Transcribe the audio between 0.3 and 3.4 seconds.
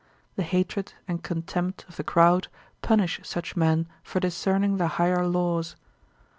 The hatred and contempt of the crowd punish